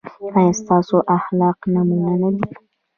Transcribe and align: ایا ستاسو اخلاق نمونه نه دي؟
ایا 0.37 0.45
ستاسو 0.59 0.95
اخلاق 1.17 1.57
نمونه 1.73 2.13
نه 2.21 2.29
دي؟ 2.35 2.47